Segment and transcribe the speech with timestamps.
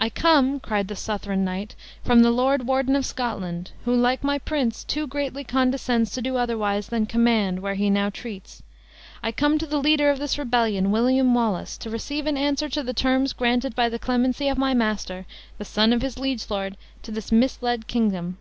[0.00, 4.36] "I come," cried the Southron knight, "from the lord warden of Scotland, who, like my
[4.36, 8.64] prince, too greatly condescends to do otherwise than command, where now he treats;
[9.22, 12.82] I come to the leader of this rebellion, William Wallace, to receive an answer to
[12.82, 15.24] the terms granted by the clemency of my master,
[15.58, 18.38] the son of his liege lord, to this misled kingdom."